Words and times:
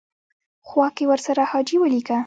خوا 0.67 0.87
کې 0.95 1.03
ورسره 1.11 1.41
حاجي 1.51 1.77
ولیکه. 1.79 2.17